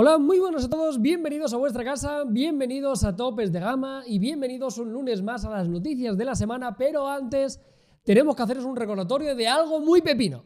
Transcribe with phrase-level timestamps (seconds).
[0.00, 4.20] Hola, muy buenos a todos, bienvenidos a vuestra casa, bienvenidos a Topes de Gama y
[4.20, 7.60] bienvenidos un lunes más a las noticias de la semana, pero antes
[8.04, 10.44] tenemos que haceros un recordatorio de algo muy pepino.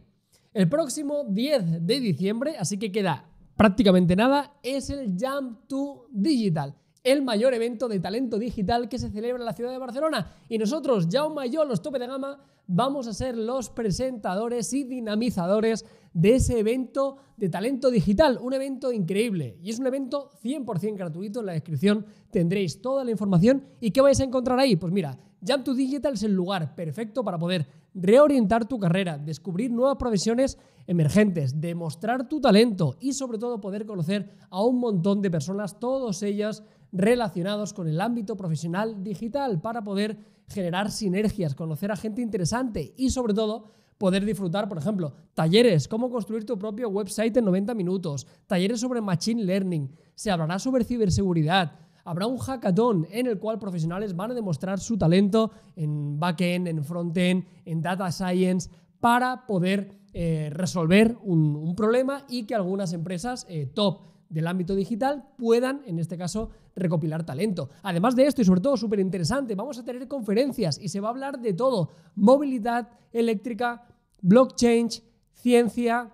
[0.54, 6.74] El próximo 10 de diciembre, así que queda prácticamente nada, es el Jump to Digital,
[7.04, 10.34] el mayor evento de talento digital que se celebra en la ciudad de Barcelona.
[10.48, 14.84] Y nosotros, Jaume y yo, los Tope de Gama, vamos a ser los presentadores y
[14.84, 20.96] dinamizadores de ese evento de talento digital, un evento increíble y es un evento 100%
[20.96, 24.76] gratuito, en la descripción tendréis toda la información y ¿qué vais a encontrar ahí?
[24.76, 29.72] Pues mira, Jump to Digital es el lugar perfecto para poder reorientar tu carrera, descubrir
[29.72, 35.30] nuevas profesiones emergentes, demostrar tu talento y sobre todo poder conocer a un montón de
[35.30, 41.96] personas, todas ellas relacionados con el ámbito profesional digital para poder generar sinergias, conocer a
[41.96, 43.64] gente interesante y sobre todo
[43.96, 49.00] poder disfrutar, por ejemplo, talleres, cómo construir tu propio website en 90 minutos, talleres sobre
[49.00, 54.34] machine learning, se hablará sobre ciberseguridad, habrá un hackathon en el cual profesionales van a
[54.34, 61.74] demostrar su talento en backend, en frontend, en data science, para poder eh, resolver un,
[61.74, 64.00] problema y que algunas empresas eh, top
[64.32, 67.68] del ámbito digital puedan, en este caso, recopilar talento.
[67.82, 71.08] Además de esto, y sobre todo súper interesante, vamos a tener conferencias y se va
[71.08, 71.90] a hablar de todo.
[72.14, 73.86] Movilidad eléctrica,
[74.22, 74.88] blockchain,
[75.34, 76.10] ciencia.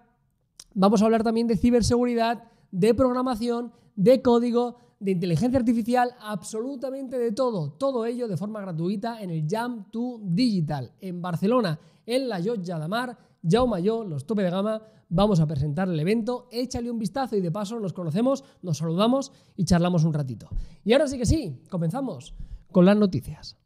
[0.75, 7.31] Vamos a hablar también de ciberseguridad, de programación, de código, de inteligencia artificial, absolutamente de
[7.31, 7.71] todo.
[7.71, 12.79] Todo ello de forma gratuita en el Jam to Digital en Barcelona, en la Llotja
[12.81, 13.17] de.
[13.43, 16.49] Jaume yo, los tope de gama, vamos a presentar el evento.
[16.51, 20.49] Échale un vistazo y de paso nos conocemos, nos saludamos y charlamos un ratito.
[20.85, 22.35] Y ahora sí que sí, comenzamos
[22.73, 23.57] con las noticias.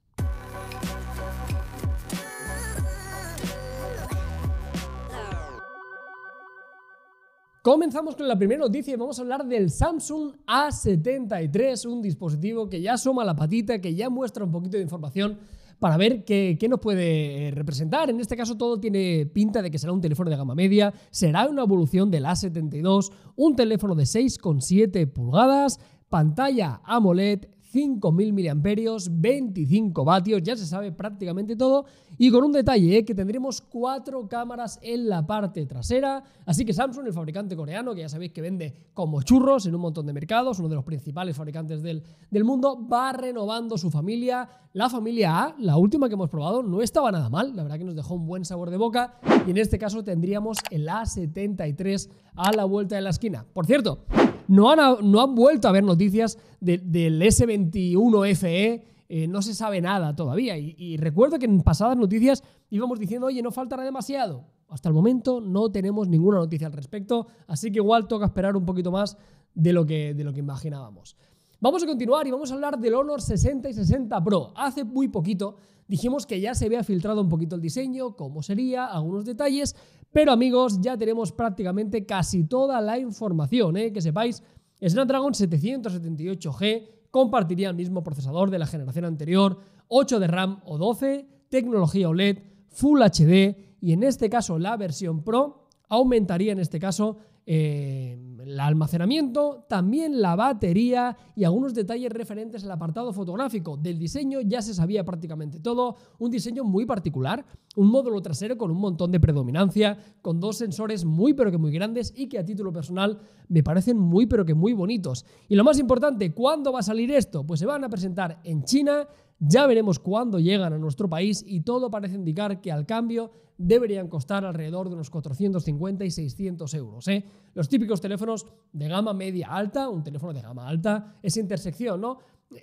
[7.62, 12.82] Comenzamos con la primera noticia y vamos a hablar del Samsung A73, un dispositivo que
[12.82, 15.38] ya asoma la patita, que ya muestra un poquito de información
[15.82, 18.08] para ver qué, qué, nos puede representar.
[18.08, 21.48] En este caso todo tiene pinta de que será un teléfono de gama media, será
[21.48, 30.42] una evolución del A72, un teléfono de 6,7 pulgadas, pantalla AMOLED, 5.000 mAh, 25 vatios,
[30.42, 31.86] ya se sabe prácticamente todo.
[32.18, 33.04] Y con un detalle, ¿eh?
[33.04, 36.22] que tendremos cuatro cámaras en la parte trasera.
[36.44, 39.80] Así que Samsung, el fabricante coreano, que ya sabéis que vende como churros en un
[39.80, 44.48] montón de mercados, uno de los principales fabricantes del, del mundo, va renovando su familia.
[44.74, 47.84] La familia A, la última que hemos probado, no estaba nada mal, la verdad que
[47.84, 49.18] nos dejó un buen sabor de boca.
[49.46, 53.44] Y en este caso tendríamos el A73 a la vuelta de la esquina.
[53.52, 54.04] Por cierto,
[54.52, 59.80] no han, no han vuelto a ver noticias del S21 FE, eh, no se sabe
[59.80, 60.58] nada todavía.
[60.58, 64.44] Y, recuerdo que en pasadas noticias íbamos diciendo, oye, no faltará demasiado.
[64.68, 68.66] Hasta el momento no tenemos ninguna noticia al respecto, así que igual toca esperar un
[68.66, 69.16] poquito más
[69.54, 71.16] de lo que, de lo que imaginábamos.
[71.62, 74.52] Vamos a continuar y vamos a hablar del Honor 60 y 60 Pro.
[74.56, 75.54] Hace muy poquito
[75.86, 79.76] dijimos que ya se había filtrado un poquito el diseño, cómo sería, algunos detalles,
[80.10, 83.92] pero amigos, ya tenemos prácticamente casi toda la información, ¿eh?
[83.92, 84.42] que sepáis,
[84.84, 91.28] Snapdragon 778G compartiría el mismo procesador de la generación anterior, 8 de RAM o 12,
[91.48, 92.38] tecnología OLED,
[92.70, 98.60] Full HD y en este caso la versión Pro aumentaría en este caso eh, el
[98.60, 103.76] almacenamiento, también la batería y algunos detalles referentes al apartado fotográfico.
[103.76, 107.44] Del diseño ya se sabía prácticamente todo, un diseño muy particular,
[107.76, 111.72] un módulo trasero con un montón de predominancia, con dos sensores muy pero que muy
[111.72, 115.24] grandes y que a título personal me parecen muy pero que muy bonitos.
[115.48, 117.44] Y lo más importante, ¿cuándo va a salir esto?
[117.44, 119.06] Pues se van a presentar en China,
[119.44, 124.06] ya veremos cuándo llegan a nuestro país y todo parece indicar que al cambio deberían
[124.06, 127.08] costar alrededor de unos 450 y 600 euros.
[127.08, 127.24] ¿eh?
[127.54, 132.18] Los típicos teléfonos de gama media alta, un teléfono de gama alta, esa intersección, ¿no?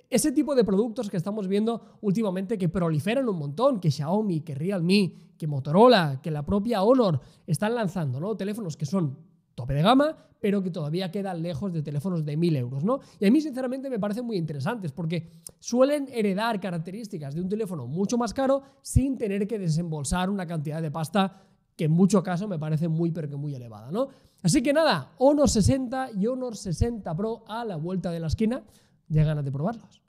[0.08, 4.54] Ese tipo de productos que estamos viendo últimamente que proliferan un montón, que Xiaomi, que
[4.54, 8.36] Realme, que Motorola, que la propia Honor están lanzando, ¿no?
[8.36, 9.18] Teléfonos que son
[9.54, 13.00] tope de gama, pero que todavía quedan lejos de teléfonos de 1000 euros, ¿no?
[13.18, 17.86] Y a mí, sinceramente, me parecen muy interesantes porque suelen heredar características de un teléfono
[17.86, 21.42] mucho más caro sin tener que desembolsar una cantidad de pasta
[21.76, 24.08] que en muchos casos me parece muy, pero que muy elevada, ¿no?
[24.42, 28.62] Así que nada, Honor 60 y Honor 60 Pro a la vuelta de la esquina.
[29.08, 30.02] Ya ganas de probarlos.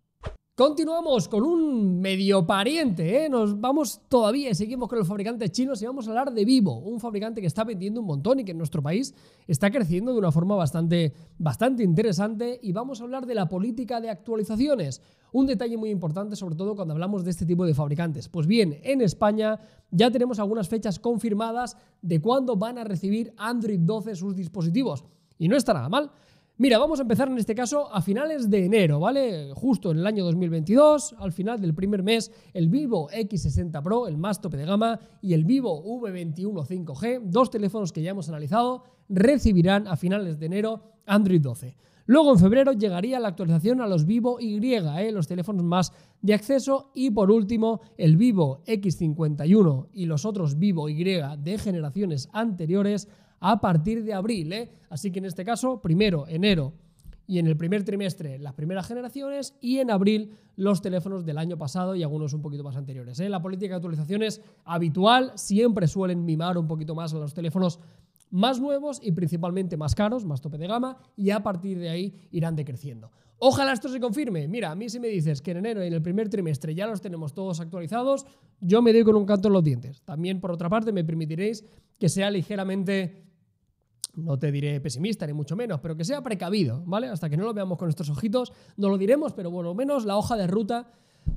[0.62, 3.30] Continuamos con un medio pariente, ¿eh?
[3.30, 6.78] nos vamos todavía y seguimos con los fabricantes chinos y vamos a hablar de Vivo,
[6.78, 9.16] un fabricante que está vendiendo un montón y que en nuestro país
[9.48, 14.00] está creciendo de una forma bastante, bastante interesante y vamos a hablar de la política
[14.00, 18.30] de actualizaciones, un detalle muy importante sobre todo cuando hablamos de este tipo de fabricantes.
[18.30, 19.60] Pues bien, en España
[19.90, 25.06] ya tenemos algunas fechas confirmadas de cuándo van a recibir Android 12 sus dispositivos
[25.40, 26.12] y no está nada mal.
[26.58, 29.52] Mira, vamos a empezar en este caso a finales de enero, ¿vale?
[29.56, 34.18] Justo en el año 2022, al final del primer mes, el Vivo X60 Pro, el
[34.18, 38.84] más tope de gama, y el Vivo V21 5G, dos teléfonos que ya hemos analizado,
[39.10, 41.76] recibirán a finales de enero Android 12.
[42.06, 45.12] Luego en febrero llegaría la actualización a los Vivo Y, ¿eh?
[45.12, 46.92] los teléfonos más de acceso.
[46.94, 53.08] Y por último, el Vivo X51 y los otros Vivo Y de generaciones anteriores
[53.40, 54.54] a partir de abril.
[54.54, 54.72] ¿eh?
[54.90, 56.74] Así que en este caso, primero enero
[57.28, 61.58] y en el primer trimestre las primeras generaciones y en abril los teléfonos del año
[61.58, 63.20] pasado y algunos un poquito más anteriores.
[63.20, 63.30] ¿eh?
[63.30, 67.80] La política de actualizaciones habitual siempre suelen mimar un poquito más a los teléfonos
[68.32, 72.28] más nuevos y principalmente más caros, más tope de gama, y a partir de ahí
[72.32, 73.12] irán decreciendo.
[73.38, 74.48] Ojalá esto se confirme.
[74.48, 76.88] Mira, a mí si me dices que en enero y en el primer trimestre ya
[76.88, 78.26] los tenemos todos actualizados,
[78.60, 80.02] yo me doy con un canto en los dientes.
[80.04, 81.66] También, por otra parte, me permitiréis
[82.00, 83.32] que sea ligeramente
[84.16, 87.08] no te diré pesimista ni mucho menos, pero que sea precavido, ¿vale?
[87.08, 90.18] Hasta que no lo veamos con nuestros ojitos, no lo diremos, pero lo menos la
[90.18, 90.92] hoja de ruta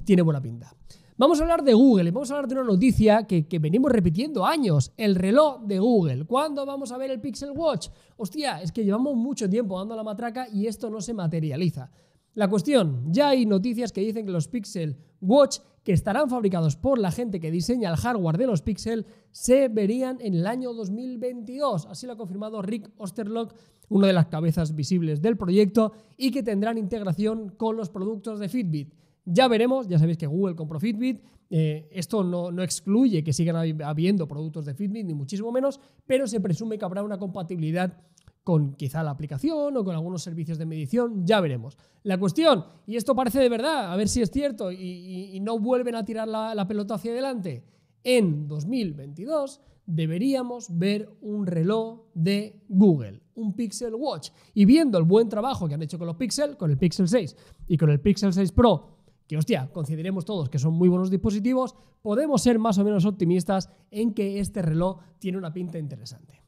[0.05, 0.75] tiene buena pinta.
[1.17, 3.93] Vamos a hablar de Google y vamos a hablar de una noticia que, que, venimos
[3.93, 6.25] repitiendo años, el reloj de Google.
[6.25, 7.87] ¿Cuándo vamos a ver el Pixel Watch?
[8.17, 11.89] Hostia, es que llevamos mucho tiempo dando la matraca y esto no se materializa.
[12.35, 16.99] La cuestión, ya hay noticias que dicen que los Pixel Watch que estarán fabricados por
[16.99, 21.87] la gente que diseña el hardware de los Pixel se verían en el año 2022.
[21.87, 23.55] Así lo ha confirmado Rick Osterlock,
[23.89, 28.49] una de las cabezas visibles del proyecto, y que tendrán integración con los productos de
[28.49, 29.04] Fitbit.
[29.25, 33.57] Ya veremos, ya sabéis que Google compró Fitbit, eh, esto no, no, excluye que sigan
[33.83, 37.97] habiendo productos de Fitbit, ni muchísimo menos, pero se presume que habrá una compatibilidad
[38.43, 41.79] con quizá la aplicación o con algunos servicios de medición, ya veremos.
[42.03, 45.95] La cuestión, y esto parece de verdad, a ver si es cierto y, no vuelven
[45.95, 47.65] a tirar la, la pelota hacia adelante,
[48.03, 54.31] en 2022 deberíamos ver un reloj de Google, un Pixel Watch.
[54.53, 57.37] Y viendo el buen trabajo que han hecho con los Pixel, con el Pixel 6
[57.69, 61.75] y con el Pixel 6 Pro, que hostia, consideremos todos que son muy buenos dispositivos,
[62.03, 66.45] podemos ser más o menos optimistas en que este reloj tiene una pinta interesante.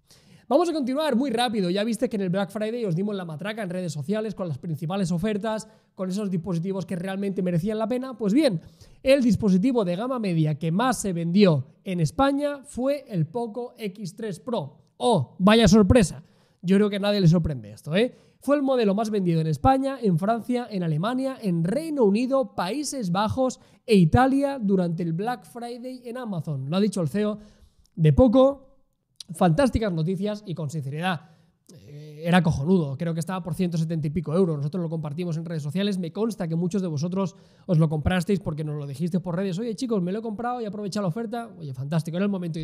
[0.48, 1.70] Vamos a continuar muy rápido.
[1.70, 4.46] Ya viste que en el Black Friday os dimos la matraca en redes sociales con
[4.46, 8.16] las principales ofertas, con esos dispositivos que realmente merecían la pena.
[8.16, 8.60] Pues bien,
[9.02, 14.40] el dispositivo de gama media que más se vendió en España fue el Poco X3
[14.40, 14.76] Pro.
[14.98, 16.22] Oh, vaya sorpresa.
[16.66, 18.16] Yo creo que a nadie le sorprende esto, ¿eh?
[18.40, 23.12] Fue el modelo más vendido en España, en Francia, en Alemania, en Reino Unido, Países
[23.12, 26.68] Bajos e Italia durante el Black Friday en Amazon.
[26.68, 27.38] Lo ha dicho el CEO
[27.94, 28.66] de Poco
[29.32, 31.35] fantásticas noticias y con sinceridad.
[31.74, 34.56] Eh, era cojonudo, creo que estaba por 170 y pico euros.
[34.56, 35.98] Nosotros lo compartimos en redes sociales.
[35.98, 37.34] Me consta que muchos de vosotros
[37.66, 39.58] os lo comprasteis porque nos lo dijisteis por redes.
[39.58, 41.50] Oye, chicos, me lo he comprado y he aprovechado la oferta.
[41.58, 42.60] Oye, fantástico, era el momento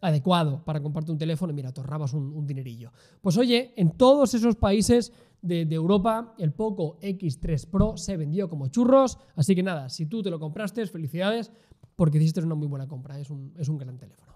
[0.00, 2.92] adecuado para comprarte un teléfono y mira, te ahorrabas un, dinerillo.
[3.20, 5.12] Pues oye, en todos esos países
[5.42, 9.18] de, Europa, el Poco X3 Pro se vendió como churros.
[9.34, 11.50] Así que nada, si tú te lo compraste, felicidades
[11.96, 13.18] porque hiciste una muy buena compra.
[13.18, 14.33] Es un, es un gran teléfono.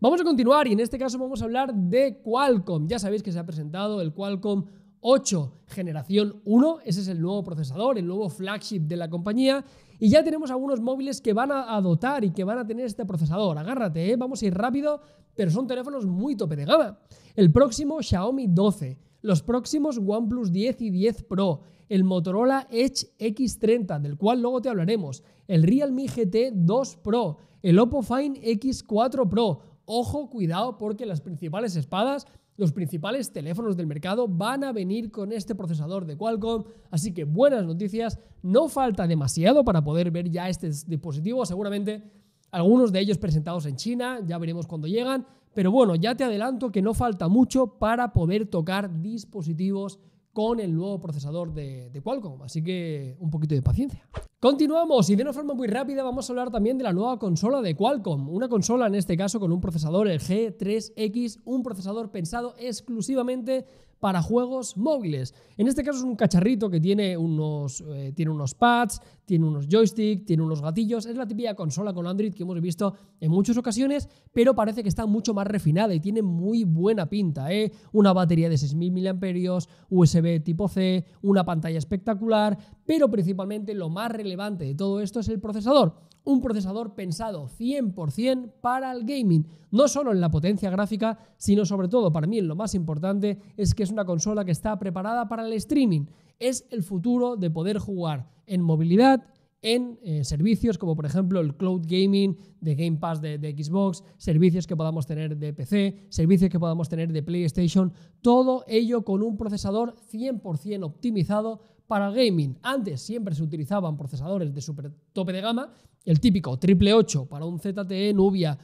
[0.00, 2.86] Vamos a continuar y en este caso vamos a hablar de Qualcomm.
[2.86, 4.66] Ya sabéis que se ha presentado el Qualcomm
[5.00, 9.64] 8 generación 1, ese es el nuevo procesador, el nuevo flagship de la compañía
[9.98, 13.04] y ya tenemos algunos móviles que van a dotar y que van a tener este
[13.06, 13.58] procesador.
[13.58, 14.14] Agárrate, ¿eh?
[14.16, 15.00] vamos a ir rápido,
[15.34, 17.00] pero son teléfonos muy tope de gama.
[17.34, 24.00] El próximo Xiaomi 12, los próximos OnePlus 10 y 10 Pro, el Motorola Edge X30,
[24.00, 29.60] del cual luego te hablaremos, el Realme GT 2 Pro, el Oppo Find X4 Pro,
[29.90, 32.26] Ojo, cuidado, porque las principales espadas,
[32.58, 36.64] los principales teléfonos del mercado van a venir con este procesador de Qualcomm.
[36.90, 41.46] Así que buenas noticias, no falta demasiado para poder ver ya este dispositivo.
[41.46, 42.02] Seguramente
[42.50, 45.26] algunos de ellos presentados en China, ya veremos cuando llegan.
[45.54, 50.00] Pero bueno, ya te adelanto que no falta mucho para poder tocar dispositivos
[50.38, 52.42] con el nuevo procesador de, Qualcomm.
[52.42, 54.08] Así que un poquito de paciencia.
[54.38, 57.60] Continuamos y de una forma muy rápida vamos a hablar también de la nueva consola
[57.60, 62.54] de Qualcomm, una consola en este caso con un procesador el G3X, un procesador pensado
[62.56, 63.66] exclusivamente
[64.00, 65.34] para juegos móviles.
[65.56, 69.66] En este caso es un cacharrito que tiene unos, eh, tiene unos pads, tiene unos
[69.68, 71.06] joysticks, tiene unos gatillos.
[71.06, 74.88] Es la típica consola con Android que hemos visto en muchas ocasiones, pero parece que
[74.88, 77.52] está mucho más refinada y tiene muy buena pinta.
[77.52, 77.72] ¿eh?
[77.92, 79.58] Una batería de 6.000 mAh,
[79.90, 85.28] USB tipo C, una pantalla espectacular, pero principalmente lo más relevante de todo esto es
[85.28, 91.18] el procesador un procesador pensado 100% para el gaming, no solo en la potencia gráfica,
[91.38, 94.78] sino sobre todo para mí lo más importante es que es una consola que está
[94.78, 96.04] preparada para el streaming.
[96.38, 99.24] Es el futuro de poder jugar en movilidad,
[99.62, 104.04] en eh, servicios como por ejemplo el cloud gaming de Game Pass de, de, Xbox,
[104.18, 109.22] servicios que podamos tener de PC, servicios que podamos tener de PlayStation, todo ello con
[109.22, 112.56] un procesador 100% optimizado para gaming.
[112.62, 115.72] Antes siempre se utilizaban procesadores de super tope de gama,
[116.04, 118.56] el típico triple 8 para un ZTE Nubia,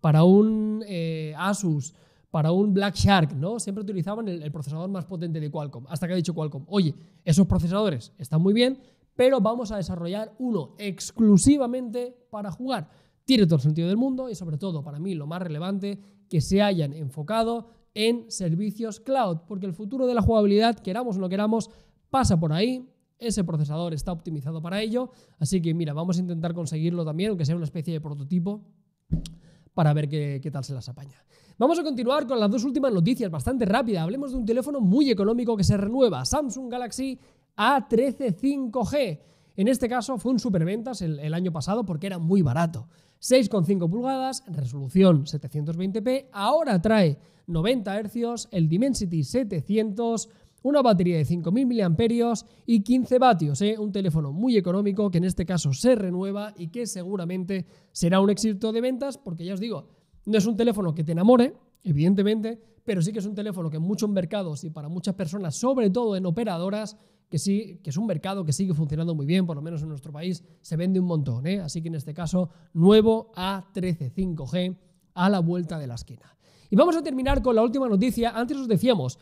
[0.00, 1.94] para un eh, Asus,
[2.30, 3.60] para un Black Shark, ¿no?
[3.60, 7.46] Siempre utilizaban el, procesador más potente de Qualcomm, hasta que ha dicho Qualcomm, oye, esos
[7.46, 8.78] procesadores están muy bien,
[9.14, 12.88] pero vamos a desarrollar uno exclusivamente para jugar.
[13.24, 16.40] Tiene todo el sentido del mundo y sobre todo para mí lo más relevante, que
[16.40, 21.28] se hayan enfocado en servicios cloud, porque el futuro de la jugabilidad, queramos o no
[21.28, 21.70] queramos,
[22.12, 22.86] pasa por ahí,
[23.18, 27.46] ese procesador está optimizado para ello, así que mira, vamos a intentar conseguirlo también, aunque
[27.46, 28.60] sea una especie de prototipo,
[29.72, 31.24] para ver qué, tal se las apaña.
[31.56, 34.02] Vamos a continuar con las dos últimas noticias, bastante rápida.
[34.02, 37.18] Hablemos de un teléfono muy económico que se renueva, Samsung Galaxy
[37.56, 39.20] A13 5G.
[39.56, 42.88] En este caso fue un superventas el, el año pasado porque era muy barato.
[43.22, 50.28] 6,5 pulgadas, resolución 720p, ahora trae 90 Hz, el Dimensity 700,
[50.62, 53.76] una batería de 5.000 mAh y 15 vatios, ¿eh?
[53.78, 58.30] un teléfono muy económico que en este caso se renueva y que seguramente será un
[58.30, 59.88] éxito de ventas porque ya os digo,
[60.26, 63.76] no es un teléfono que te enamore, evidentemente, pero sí que es un teléfono que
[63.76, 66.96] en muchos mercados y para muchas personas, sobre todo en operadoras,
[67.28, 69.88] que sí, que es un mercado que sigue funcionando muy bien, por lo menos en
[69.88, 71.46] nuestro país, se vende un montón.
[71.46, 71.60] ¿eh?
[71.60, 74.76] Así que en este caso, nuevo A13 5G
[75.14, 76.36] a la vuelta de la esquina.
[76.68, 78.30] Y vamos a terminar con la última noticia.
[78.30, 79.18] Antes os decíamos,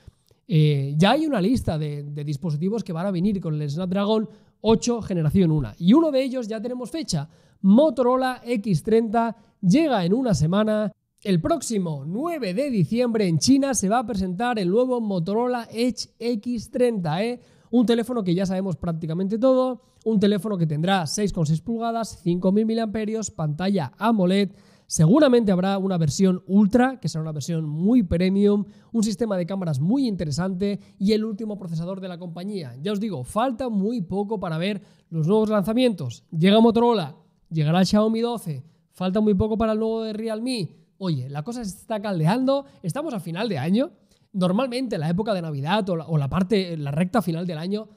[0.52, 4.28] eh, ya hay una lista de, dispositivos que van a venir con el Snapdragon
[4.62, 7.28] 8 generación 1 y uno de ellos ya tenemos fecha.
[7.60, 10.90] Motorola X30 llega en una semana.
[11.22, 16.08] El próximo 9 de diciembre en China se va a presentar el nuevo Motorola Edge
[16.18, 17.40] X30, ¿eh?
[17.70, 23.36] un teléfono que ya sabemos prácticamente todo, un teléfono que tendrá 6,6 pulgadas, 5.000 mAh,
[23.36, 24.50] pantalla AMOLED,
[24.90, 29.78] Seguramente habrá una versión ultra, que será una versión muy premium, un sistema de cámaras
[29.78, 32.74] muy interesante y el último procesador de la compañía.
[32.82, 36.24] Ya os digo, falta muy poco para ver los nuevos lanzamientos.
[36.36, 37.14] Llega Motorola,
[37.50, 40.74] llegará Xiaomi 12, falta muy poco para el nuevo de Realme.
[40.98, 43.92] Oye, la cosa se está caldeando, estamos a final de año.
[44.32, 47.88] Normalmente la época de Navidad o la, o la parte, la recta final del año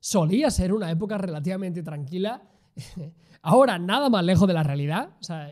[0.00, 2.40] solía ser una época relativamente tranquila.
[3.42, 5.10] Ahora, nada más lejos de la realidad.
[5.20, 5.50] O sea,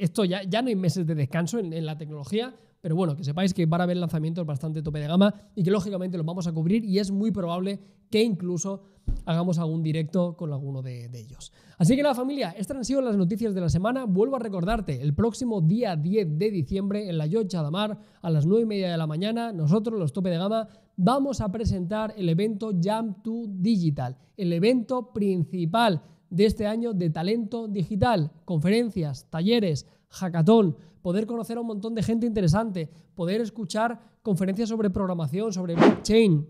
[0.00, 3.52] esto ya, ya no hay meses de descanso en, la tecnología, pero bueno, que sepáis
[3.54, 6.52] que van a haber lanzamientos bastante tope de gama y que lógicamente los vamos a
[6.52, 7.78] cubrir y es muy probable
[8.10, 8.82] que incluso
[9.24, 11.52] hagamos algún directo con alguno de, ellos.
[11.78, 14.04] Así que nada familia, estas han sido las noticias de la semana.
[14.04, 18.46] Vuelvo a recordarte, el próximo día 10 de diciembre en la Yocha Damar a las
[18.46, 22.28] 9 y media de la mañana, nosotros los tope de gama vamos a presentar el
[22.28, 29.86] evento Jump to Digital, el evento principal de este año de talento digital, conferencias, talleres,
[30.08, 35.74] hackathon, poder conocer a un montón de gente interesante, poder escuchar conferencias sobre programación, sobre
[35.74, 36.46] blockchain,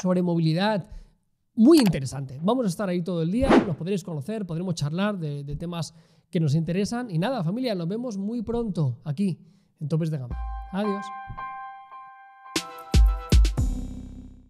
[0.00, 0.86] sobre movilidad.
[1.54, 2.38] Muy interesante.
[2.42, 5.94] Vamos a estar ahí todo el día, nos podréis conocer, podremos charlar de, de temas
[6.30, 7.10] que nos interesan.
[7.10, 9.38] Y nada, familia, nos vemos muy pronto aquí
[9.80, 10.36] en Topes de Gama.
[10.72, 11.04] Adiós.